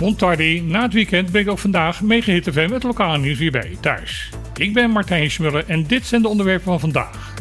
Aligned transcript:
Montardi, 0.00 0.62
na 0.62 0.82
het 0.82 0.92
weekend 0.92 1.32
ben 1.32 1.40
ik 1.40 1.48
ook 1.48 1.58
vandaag 1.58 2.02
meegehit 2.02 2.48
FM 2.52 2.70
met 2.70 2.82
lokale 2.82 3.18
nieuws 3.18 3.38
weer 3.38 3.50
bij 3.50 3.70
je 3.70 3.80
thuis. 3.80 4.30
Ik 4.56 4.72
ben 4.72 4.90
Martijn 4.90 5.30
Schmuller 5.30 5.64
en 5.66 5.86
dit 5.86 6.06
zijn 6.06 6.22
de 6.22 6.28
onderwerpen 6.28 6.64
van 6.64 6.80
vandaag. 6.80 7.34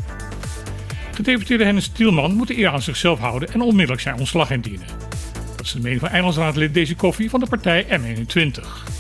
Gedeputeerde 1.12 1.64
Hennis 1.64 1.88
Tielman 1.88 2.34
moet 2.34 2.48
de 2.48 2.58
eer 2.58 2.70
aan 2.70 2.82
zichzelf 2.82 3.20
houden 3.20 3.54
en 3.54 3.62
onmiddellijk 3.62 4.02
zijn 4.02 4.20
ontslag 4.20 4.52
indienen. 4.52 4.88
Dat 5.56 5.66
is 5.66 5.72
de 5.72 5.80
mening 5.80 6.00
van 6.00 6.10
eilandsraadlid 6.10 6.74
Deze 6.74 6.96
Koffie 6.96 7.30
van 7.30 7.40
de 7.40 7.48
partij 7.48 7.86
M21. 7.86 8.94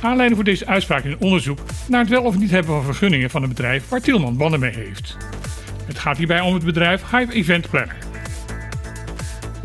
Aanleiding 0.00 0.34
voor 0.34 0.44
deze 0.44 0.66
uitspraak 0.66 1.04
is 1.04 1.12
een 1.12 1.20
onderzoek 1.20 1.58
naar 1.88 2.00
het 2.00 2.08
wel 2.08 2.22
of 2.22 2.38
niet 2.38 2.50
hebben 2.50 2.74
van 2.74 2.84
vergunningen 2.84 3.30
van 3.30 3.42
een 3.42 3.48
bedrijf 3.48 3.88
waar 3.88 4.00
Tielman 4.00 4.36
banden 4.36 4.60
mee 4.60 4.74
heeft. 4.74 5.16
Het 5.86 5.98
gaat 5.98 6.16
hierbij 6.16 6.40
om 6.40 6.54
het 6.54 6.64
bedrijf 6.64 7.02
Hive 7.10 7.32
Event 7.32 7.70
Planner. 7.70 8.05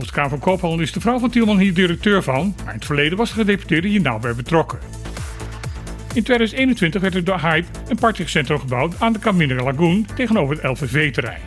Volgens 0.01 0.21
Kamer 0.21 0.39
van 0.39 0.51
Koophandel 0.51 0.79
is 0.79 0.91
de 0.91 0.99
vrouw 0.99 1.19
van 1.19 1.29
Tielman 1.29 1.57
hier 1.57 1.73
directeur 1.73 2.23
van, 2.23 2.55
maar 2.57 2.73
in 2.73 2.79
het 2.79 2.85
verleden 2.85 3.17
was 3.17 3.29
de 3.29 3.35
gedeputeerde 3.35 3.87
hier 3.87 4.01
nauw 4.01 4.19
bij 4.19 4.35
betrokken. 4.35 4.79
In 6.13 6.23
2021 6.23 7.01
werd 7.01 7.15
er 7.15 7.23
door 7.23 7.39
Hype 7.39 7.67
een 7.87 7.97
partycentrum 7.97 8.59
gebouwd 8.59 8.95
aan 8.99 9.13
de 9.13 9.19
Camino 9.19 9.63
Lagoon 9.63 10.07
tegenover 10.15 10.55
het 10.55 10.63
LVV-terrein. 10.63 11.41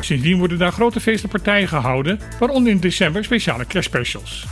Sindsdien 0.00 0.38
worden 0.38 0.58
daar 0.58 0.72
grote 0.72 1.00
feestenpartijen 1.00 1.68
gehouden, 1.68 2.20
waaronder 2.38 2.72
in 2.72 2.80
december 2.80 3.24
speciale 3.24 3.66
cash 3.66 3.84
specials. 3.84 4.46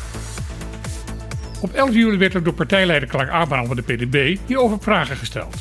Op 1.60 1.72
11 1.72 1.94
juli 1.94 2.16
werd 2.16 2.34
er 2.34 2.42
door 2.42 2.54
partijleider 2.54 3.08
Clark 3.08 3.30
Abraham 3.30 3.66
van 3.66 3.76
de 3.76 3.82
PDB 3.82 4.36
hierover 4.46 4.78
vragen 4.80 5.16
gesteld. 5.16 5.56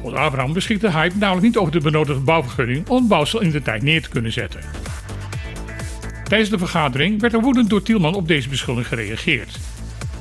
Volgens 0.00 0.22
Abraham 0.22 0.52
beschikte 0.52 0.90
Hype 0.90 1.18
namelijk 1.18 1.46
niet 1.46 1.56
over 1.56 1.72
de 1.72 1.80
benodigde 1.80 2.22
bouwvergunning 2.22 2.88
om 2.88 2.96
het 2.96 3.08
bouwsel 3.08 3.40
in 3.40 3.50
de 3.50 3.62
tijd 3.62 3.82
neer 3.82 4.02
te 4.02 4.08
kunnen 4.08 4.32
zetten. 4.32 4.89
Tijdens 6.30 6.50
de 6.50 6.58
vergadering 6.58 7.20
werd 7.20 7.32
er 7.32 7.40
woedend 7.40 7.70
door 7.70 7.82
Tielman 7.82 8.14
op 8.14 8.28
deze 8.28 8.48
beschuldiging 8.48 8.88
gereageerd. 8.88 9.58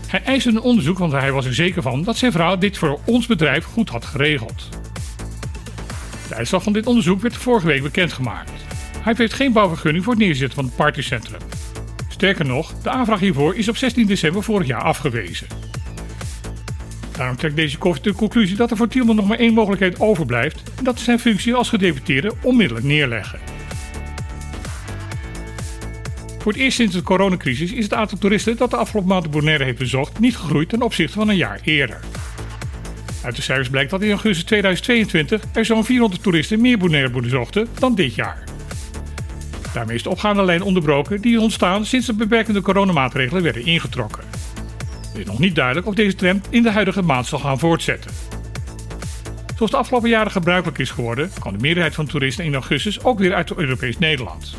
Hij 0.07 0.23
eiste 0.23 0.49
een 0.49 0.61
onderzoek, 0.61 0.97
want 0.97 1.11
hij 1.11 1.31
was 1.31 1.45
er 1.45 1.53
zeker 1.53 1.81
van 1.81 2.03
dat 2.03 2.17
zijn 2.17 2.31
vrouw 2.31 2.57
dit 2.57 2.77
voor 2.77 2.99
ons 3.05 3.27
bedrijf 3.27 3.65
goed 3.65 3.89
had 3.89 4.05
geregeld. 4.05 4.69
De 6.27 6.35
uitslag 6.35 6.63
van 6.63 6.73
dit 6.73 6.87
onderzoek 6.87 7.21
werd 7.21 7.35
vorige 7.35 7.67
week 7.67 7.81
bekendgemaakt. 7.81 8.51
Hij 8.99 9.13
heeft 9.17 9.33
geen 9.33 9.53
bouwvergunning 9.53 10.03
voor 10.03 10.13
het 10.13 10.21
neerzetten 10.21 10.55
van 10.55 10.65
het 10.65 10.75
partycentrum. 10.75 11.41
Sterker 12.07 12.45
nog, 12.45 12.73
de 12.81 12.89
aanvraag 12.89 13.19
hiervoor 13.19 13.55
is 13.55 13.69
op 13.69 13.77
16 13.77 14.05
december 14.05 14.43
vorig 14.43 14.67
jaar 14.67 14.83
afgewezen. 14.83 15.47
Daarom 17.11 17.35
trekt 17.35 17.55
deze 17.55 17.77
koffie 17.77 18.03
de 18.03 18.13
conclusie 18.13 18.55
dat 18.55 18.71
er 18.71 18.77
voor 18.77 18.87
Tielman 18.87 19.15
nog 19.15 19.27
maar 19.27 19.39
één 19.39 19.53
mogelijkheid 19.53 19.99
overblijft 19.99 20.63
en 20.77 20.83
dat 20.83 20.99
zijn 20.99 21.19
functie 21.19 21.53
als 21.53 21.69
gedeputeerde 21.69 22.33
onmiddellijk 22.41 22.85
neerleggen. 22.85 23.58
Voor 26.39 26.51
het 26.51 26.61
eerst 26.61 26.75
sinds 26.75 26.95
de 26.95 27.01
coronacrisis 27.01 27.71
is 27.71 27.83
het 27.83 27.93
aantal 27.93 28.17
toeristen 28.17 28.57
dat 28.57 28.69
de 28.69 28.77
afgelopen 28.77 29.09
maand 29.09 29.23
de 29.23 29.29
Bonaire 29.29 29.63
heeft 29.63 29.77
bezocht 29.77 30.19
niet 30.19 30.37
gegroeid 30.37 30.69
ten 30.69 30.81
opzichte 30.81 31.13
van 31.13 31.29
een 31.29 31.35
jaar 31.35 31.59
eerder. 31.63 31.99
Uit 33.23 33.35
de 33.35 33.41
cijfers 33.41 33.69
blijkt 33.69 33.91
dat 33.91 34.01
in 34.01 34.09
augustus 34.09 34.43
2022 34.43 35.43
er 35.53 35.65
zo'n 35.65 35.85
400 35.85 36.23
toeristen 36.23 36.61
meer 36.61 36.77
Bonaire 36.77 37.09
bezochten 37.09 37.67
dan 37.79 37.95
dit 37.95 38.15
jaar. 38.15 38.43
Daarmee 39.73 39.95
is 39.95 40.03
de 40.03 40.09
opgaande 40.09 40.43
lijn 40.43 40.61
onderbroken 40.61 41.21
die 41.21 41.35
is 41.35 41.41
ontstaan 41.41 41.85
sinds 41.85 42.05
de 42.05 42.13
beperkende 42.13 42.61
coronamaatregelen 42.61 43.43
werden 43.43 43.65
ingetrokken. 43.65 44.23
Het 45.07 45.17
is 45.17 45.25
nog 45.25 45.39
niet 45.39 45.55
duidelijk 45.55 45.87
of 45.87 45.95
deze 45.95 46.15
trend 46.15 46.47
in 46.49 46.63
de 46.63 46.71
huidige 46.71 47.01
maand 47.01 47.25
zal 47.25 47.39
gaan 47.39 47.59
voortzetten. 47.59 48.11
Zoals 49.55 49.71
de 49.71 49.77
afgelopen 49.77 50.09
jaren 50.09 50.31
gebruikelijk 50.31 50.77
is 50.77 50.89
geworden, 50.89 51.31
kan 51.39 51.53
de 51.53 51.59
meerderheid 51.59 51.95
van 51.95 52.05
toeristen 52.05 52.45
in 52.45 52.53
augustus 52.53 53.03
ook 53.03 53.19
weer 53.19 53.33
uit 53.33 53.53
Europees 53.55 53.97
Nederland. 53.97 54.55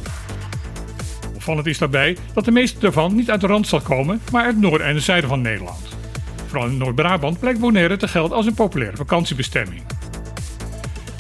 Opvallend 1.41 1.67
is 1.67 1.79
daarbij 1.79 2.17
dat 2.35 2.45
de 2.45 2.51
meeste 2.51 2.79
daarvan 2.79 3.15
niet 3.15 3.31
uit 3.31 3.41
de 3.41 3.47
Randstad 3.47 3.83
komen, 3.83 4.21
maar 4.33 4.45
uit 4.45 4.53
het 4.53 4.63
noorden 4.63 4.87
en 4.87 4.95
het 4.95 5.05
zuiden 5.05 5.29
van 5.29 5.41
Nederland. 5.41 5.97
Vooral 6.47 6.69
in 6.69 6.77
Noord-Brabant 6.77 7.39
blijkt 7.39 7.61
Bonaire 7.61 7.97
te 7.97 8.09
gelden 8.09 8.37
als 8.37 8.47
een 8.47 8.55
populaire 8.55 8.97
vakantiebestemming. 8.97 9.83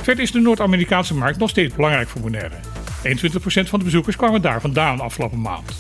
Verder 0.03 0.25
is 0.25 0.33
de 0.33 0.41
Noord-Amerikaanse 0.41 1.15
markt 1.15 1.39
nog 1.39 1.51
steeds 1.51 1.75
belangrijk 1.75 2.09
voor 2.09 2.21
Bonaire. 2.21 2.55
21% 3.05 3.13
van 3.43 3.79
de 3.79 3.85
bezoekers 3.85 4.17
kwamen 4.17 4.43
daar 4.43 4.61
vandaan 4.61 5.01
afgelopen 5.01 5.41
maand. 5.41 5.77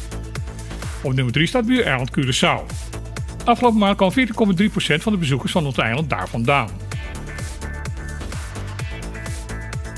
Op 1.02 1.12
nummer 1.12 1.32
3 1.32 1.46
staat 1.46 1.66
buureiland 1.66 2.10
Curaçao. 2.18 2.64
Afgelopen 3.44 3.78
maand 3.78 3.96
kwam 3.96 4.12
14,3% 4.12 4.22
van 5.02 5.12
de 5.12 5.18
bezoekers 5.18 5.52
van 5.52 5.66
ons 5.66 5.76
eiland 5.76 6.10
daar 6.10 6.28
vandaan. 6.28 6.68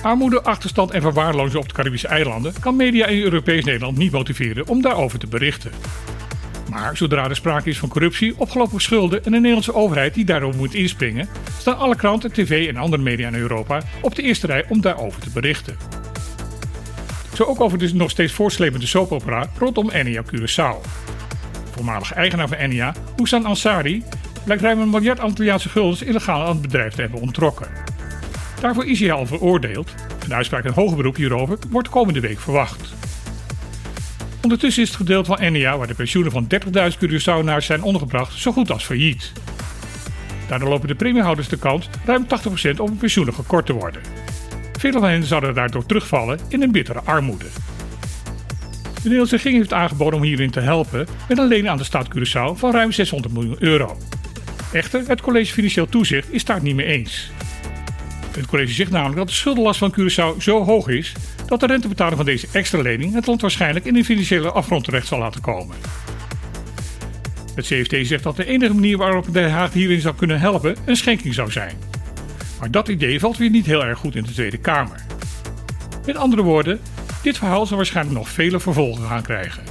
Armoede, 0.02 0.42
achterstand 0.42 0.90
en 0.90 1.02
verwaarlozing 1.02 1.62
op 1.62 1.68
de 1.68 1.74
Caribische 1.74 2.08
eilanden 2.08 2.54
kan 2.60 2.76
media 2.76 3.06
in 3.06 3.22
Europees 3.22 3.64
Nederland 3.64 3.98
niet 3.98 4.12
motiveren 4.12 4.68
om 4.68 4.82
daarover 4.82 5.18
te 5.18 5.26
berichten. 5.26 5.70
Maar 6.70 6.96
zodra 6.96 7.28
er 7.28 7.36
sprake 7.36 7.68
is 7.68 7.78
van 7.78 7.88
corruptie, 7.88 8.34
opgelopen 8.36 8.80
schulden 8.80 9.18
en 9.18 9.32
een 9.32 9.40
Nederlandse 9.40 9.74
overheid 9.74 10.14
die 10.14 10.24
daarover 10.24 10.58
moet 10.58 10.74
inspringen, 10.74 11.28
staan 11.58 11.78
alle 11.78 11.96
kranten, 11.96 12.32
tv 12.32 12.68
en 12.68 12.76
andere 12.76 13.02
media 13.02 13.28
in 13.28 13.34
Europa 13.34 13.82
op 14.00 14.14
de 14.14 14.22
eerste 14.22 14.46
rij 14.46 14.64
om 14.68 14.80
daarover 14.80 15.20
te 15.20 15.30
berichten. 15.30 15.76
Zo 17.34 17.44
ook 17.44 17.60
over 17.60 17.78
de 17.78 17.94
nog 17.94 18.10
steeds 18.10 18.32
voortslepende 18.32 18.86
soapopera 18.86 19.50
rondom 19.58 19.90
Enia 19.90 20.22
Curaçao. 20.22 20.88
Voormalige 21.70 22.14
eigenaar 22.14 22.48
van 22.48 22.56
Enia, 22.56 22.94
Housan 23.16 23.46
Ansari, 23.46 24.04
blijkt 24.44 24.62
ruim 24.62 24.80
een 24.80 24.90
miljard 24.90 25.20
Antilliaanse 25.20 25.68
guldens 25.68 26.02
illegaal 26.02 26.42
aan 26.42 26.52
het 26.52 26.62
bedrijf 26.62 26.94
te 26.94 27.00
hebben 27.00 27.20
ontrokken. 27.20 27.81
Daarvoor 28.62 28.86
is 28.86 29.00
hij 29.00 29.12
al 29.12 29.26
veroordeeld. 29.26 29.94
Een 30.24 30.34
uitspraak 30.34 30.64
in 30.64 30.72
hoger 30.72 30.96
beroep 30.96 31.16
hierover 31.16 31.58
wordt 31.70 31.88
komende 31.88 32.20
week 32.20 32.40
verwacht. 32.40 32.94
Ondertussen 34.42 34.82
is 34.82 34.88
het 34.88 34.96
gedeelte 34.96 35.30
van 35.30 35.38
Enia, 35.38 35.78
waar 35.78 35.86
de 35.86 35.94
pensioenen 35.94 36.32
van 36.32 36.46
30.000 36.92 36.98
Curaçaonaars 36.98 37.64
zijn 37.64 37.82
ondergebracht, 37.82 38.38
zo 38.38 38.52
goed 38.52 38.70
als 38.70 38.84
failliet. 38.84 39.32
Daardoor 40.48 40.68
lopen 40.68 40.88
de 40.88 40.94
premiehouders 40.94 41.48
de 41.48 41.58
kans 41.58 41.88
ruim 42.04 42.26
80% 42.26 42.76
op 42.76 42.88
hun 42.88 42.96
pensioenen 42.96 43.34
gekort 43.34 43.66
te 43.66 43.72
worden. 43.72 44.02
Vele 44.78 44.98
van 44.98 45.08
hen 45.08 45.24
zouden 45.24 45.54
daardoor 45.54 45.86
terugvallen 45.86 46.38
in 46.48 46.62
een 46.62 46.72
bittere 46.72 47.00
armoede. 47.00 47.46
De 48.82 49.00
Nederlandse 49.02 49.36
regering 49.36 49.58
heeft 49.58 49.72
aangeboden 49.72 50.18
om 50.18 50.24
hierin 50.24 50.50
te 50.50 50.60
helpen 50.60 51.06
met 51.28 51.38
een 51.38 51.48
lening 51.48 51.68
aan 51.68 51.76
de 51.76 51.84
staat 51.84 52.08
Curaçao 52.16 52.58
van 52.58 52.72
ruim 52.72 52.92
600 52.92 53.34
miljoen 53.34 53.56
euro. 53.58 53.98
Echter, 54.72 55.02
het 55.06 55.20
college 55.20 55.52
Financieel 55.52 55.88
Toezicht 55.88 56.32
is 56.32 56.44
daar 56.44 56.62
niet 56.62 56.74
mee 56.74 56.86
eens. 56.86 57.30
Het 58.36 58.46
college 58.46 58.72
zegt 58.72 58.90
namelijk 58.90 59.16
dat 59.16 59.28
de 59.28 59.34
schuldenlast 59.34 59.78
van 59.78 59.94
Curaçao 60.00 60.36
zo 60.38 60.64
hoog 60.64 60.88
is 60.88 61.12
dat 61.46 61.60
de 61.60 61.66
rentebetaling 61.66 62.16
van 62.16 62.24
deze 62.24 62.46
extra 62.52 62.82
lening 62.82 63.14
het 63.14 63.26
land 63.26 63.40
waarschijnlijk 63.40 63.84
in 63.84 63.96
een 63.96 64.04
financiële 64.04 64.50
afgrond 64.50 64.84
terecht 64.84 65.06
zal 65.06 65.18
laten 65.18 65.40
komen. 65.40 65.76
Het 67.54 67.66
CFT 67.66 68.06
zegt 68.06 68.22
dat 68.22 68.36
de 68.36 68.46
enige 68.46 68.74
manier 68.74 68.96
waarop 68.96 69.32
Den 69.32 69.50
Haag 69.50 69.72
hierin 69.72 70.00
zou 70.00 70.14
kunnen 70.14 70.40
helpen 70.40 70.76
een 70.84 70.96
schenking 70.96 71.34
zou 71.34 71.50
zijn. 71.50 71.76
Maar 72.58 72.70
dat 72.70 72.88
idee 72.88 73.20
valt 73.20 73.36
weer 73.36 73.50
niet 73.50 73.66
heel 73.66 73.84
erg 73.84 73.98
goed 73.98 74.14
in 74.14 74.22
de 74.22 74.32
Tweede 74.32 74.58
Kamer. 74.58 75.04
Met 76.06 76.16
andere 76.16 76.42
woorden, 76.42 76.80
dit 77.22 77.38
verhaal 77.38 77.66
zal 77.66 77.76
waarschijnlijk 77.76 78.16
nog 78.16 78.28
vele 78.28 78.60
vervolgen 78.60 79.06
gaan 79.06 79.22
krijgen. 79.22 79.62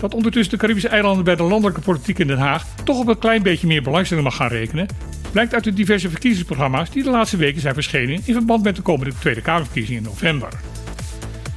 Dat 0.00 0.14
ondertussen 0.14 0.52
de 0.52 0.60
Caribische 0.60 0.88
eilanden 0.88 1.24
bij 1.24 1.36
de 1.36 1.42
landelijke 1.42 1.80
politiek 1.80 2.18
in 2.18 2.26
Den 2.26 2.38
Haag 2.38 2.66
toch 2.84 2.98
op 2.98 3.08
een 3.08 3.18
klein 3.18 3.42
beetje 3.42 3.66
meer 3.66 3.82
belangstelling 3.82 4.26
mag 4.26 4.36
gaan 4.36 4.48
rekenen, 4.48 4.86
blijkt 5.34 5.54
uit 5.54 5.64
de 5.64 5.72
diverse 5.72 6.10
verkiezingsprogramma's 6.10 6.90
die 6.90 7.02
de 7.02 7.10
laatste 7.10 7.36
weken 7.36 7.60
zijn 7.60 7.74
verschenen 7.74 8.20
in 8.24 8.34
verband 8.34 8.62
met 8.62 8.76
de 8.76 8.82
komende 8.82 9.14
Tweede 9.18 9.40
Kamerverkiezingen 9.40 10.02
in 10.02 10.08
november. 10.08 10.48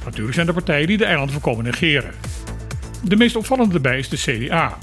Natuurlijk 0.04 0.34
zijn 0.34 0.46
er 0.46 0.52
partijen 0.52 0.86
die 0.86 0.96
de 0.96 1.04
eilanden 1.04 1.32
voorkomen 1.32 1.64
negeren. 1.64 2.10
De 3.02 3.16
meest 3.16 3.36
opvallende 3.36 3.72
daarbij 3.72 3.98
is 3.98 4.08
de 4.08 4.16
CDA. 4.16 4.78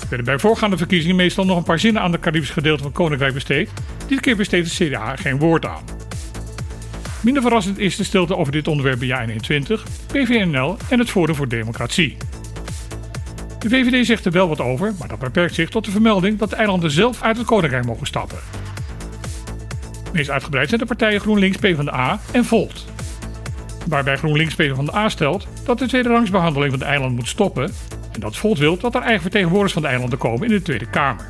Er 0.00 0.08
werden 0.08 0.26
bij 0.26 0.38
voorgaande 0.38 0.76
verkiezingen 0.76 1.16
meestal 1.16 1.44
nog 1.44 1.56
een 1.56 1.62
paar 1.62 1.78
zinnen 1.78 2.02
aan 2.02 2.12
de 2.12 2.18
Caribische 2.18 2.52
gedeelte 2.52 2.82
van 2.82 2.92
Koninkrijk 2.92 3.34
besteed. 3.34 3.70
Dit 4.06 4.20
keer 4.20 4.36
besteedt 4.36 4.78
de 4.78 4.86
CDA 4.86 5.16
geen 5.16 5.38
woord 5.38 5.66
aan. 5.66 5.84
Minder 7.22 7.42
verrassend 7.42 7.78
is 7.78 7.96
de 7.96 8.04
stilte 8.04 8.36
over 8.36 8.52
dit 8.52 8.68
onderwerp 8.68 8.98
bij 8.98 9.08
JA21, 9.08 9.82
PVNL 10.06 10.76
en 10.88 10.98
het 10.98 11.10
Forum 11.10 11.34
voor 11.34 11.48
Democratie. 11.48 12.16
De 13.58 13.68
VVD 13.68 14.06
zegt 14.06 14.24
er 14.24 14.32
wel 14.32 14.48
wat 14.48 14.60
over, 14.60 14.94
maar 14.98 15.08
dat 15.08 15.18
beperkt 15.18 15.54
zich 15.54 15.68
tot 15.68 15.84
de 15.84 15.90
vermelding 15.90 16.38
dat 16.38 16.50
de 16.50 16.56
eilanden 16.56 16.90
zelf 16.90 17.22
uit 17.22 17.36
het 17.36 17.46
koninkrijk 17.46 17.86
mogen 17.86 18.06
stappen. 18.06 18.38
Meest 20.12 20.30
uitgebreid 20.30 20.68
zijn 20.68 20.80
de 20.80 20.86
partijen 20.86 21.20
GroenLinks, 21.20 21.56
PvdA 21.56 22.20
en 22.32 22.44
Volt. 22.44 22.84
Waarbij 23.86 24.16
GroenLinks 24.16 24.54
PvdA 24.54 25.08
stelt 25.08 25.46
dat 25.64 25.78
de 25.78 25.86
tweede 25.86 26.08
rangsbehandeling 26.08 26.70
van 26.70 26.78
de 26.78 26.84
eilanden 26.84 27.16
moet 27.16 27.28
stoppen 27.28 27.72
en 28.12 28.20
dat 28.20 28.36
Volt 28.36 28.58
wil 28.58 28.78
dat 28.78 28.94
er 28.94 29.02
eigen 29.02 29.22
vertegenwoordigers 29.22 29.72
van 29.72 29.82
de 29.82 29.88
eilanden 29.88 30.18
komen 30.18 30.48
in 30.48 30.54
de 30.54 30.62
Tweede 30.62 30.86
Kamer. 30.86 31.28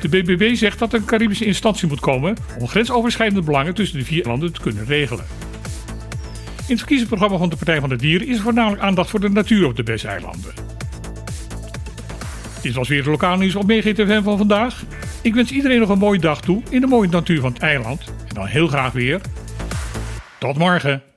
De 0.00 0.08
BBB 0.08 0.54
zegt 0.54 0.78
dat 0.78 0.92
er 0.92 0.98
een 0.98 1.04
Caribische 1.04 1.44
instantie 1.44 1.88
moet 1.88 2.00
komen 2.00 2.36
om 2.58 2.68
grensoverschrijdende 2.68 3.42
belangen 3.42 3.74
tussen 3.74 3.98
de 3.98 4.04
vier 4.04 4.24
landen 4.24 4.52
te 4.52 4.60
kunnen 4.60 4.84
regelen. 4.84 5.24
In 6.56 6.70
het 6.70 6.78
verkiezingsprogramma 6.78 7.36
van 7.36 7.48
de 7.48 7.56
Partij 7.56 7.80
van 7.80 7.88
de 7.88 7.96
Dieren 7.96 8.28
is 8.28 8.36
er 8.36 8.42
voornamelijk 8.42 8.82
aandacht 8.82 9.10
voor 9.10 9.20
de 9.20 9.30
natuur 9.30 9.66
op 9.66 9.76
de 9.76 9.82
Bes-eilanden. 9.82 10.63
Dit 12.64 12.74
was 12.74 12.88
weer 12.88 12.98
het 12.98 13.06
lokaal 13.06 13.36
nieuws 13.36 13.54
op 13.54 13.66
MeeGTFM 13.66 14.22
van 14.22 14.38
vandaag. 14.38 14.84
Ik 15.22 15.34
wens 15.34 15.50
iedereen 15.50 15.80
nog 15.80 15.88
een 15.88 15.98
mooie 15.98 16.18
dag 16.18 16.40
toe 16.40 16.62
in 16.70 16.80
de 16.80 16.86
mooie 16.86 17.08
natuur 17.08 17.40
van 17.40 17.52
het 17.52 17.62
eiland. 17.62 18.14
En 18.28 18.34
dan 18.34 18.46
heel 18.46 18.66
graag 18.66 18.92
weer. 18.92 19.20
Tot 20.38 20.58
morgen. 20.58 21.13